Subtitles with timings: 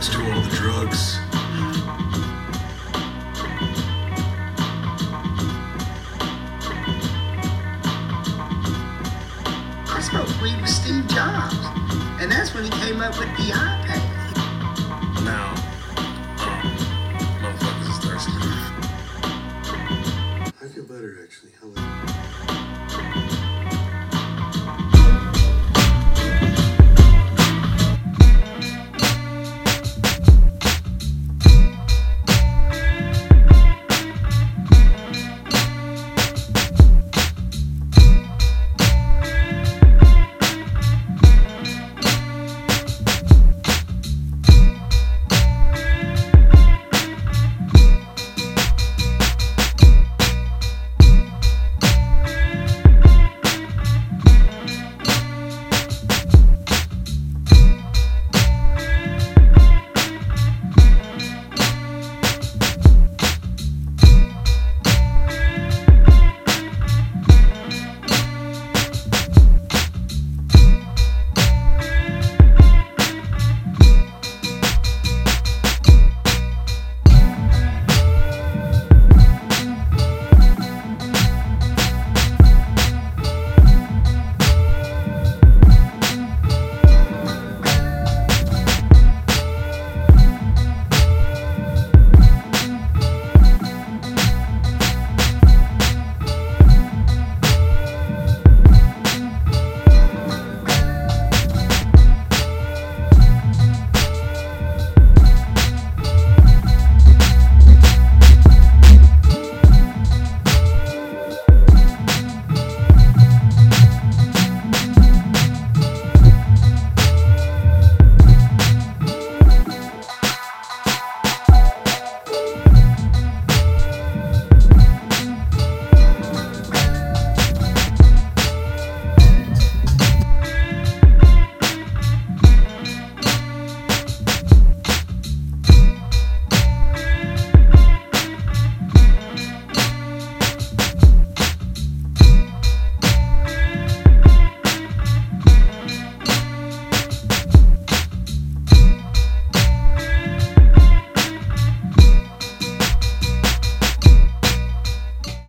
[0.00, 1.18] let's do all the drugs.
[9.90, 11.54] I smoked weed with Steve Jobs,
[12.18, 14.09] and that's when he came up with the iPad.